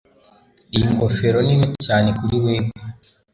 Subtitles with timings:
[0.75, 2.67] Iyi ngofero ni nto cyane kuri wewe